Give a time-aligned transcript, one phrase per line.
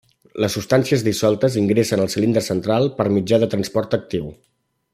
[0.43, 4.33] Les substàncies dissoltes ingressen al cilindre central per mitjà de transport actiu.